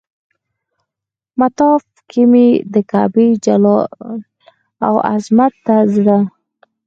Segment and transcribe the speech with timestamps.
[1.39, 3.85] مطاف کې مې د کعبې جلال
[4.87, 6.17] او عظمت ته زړه.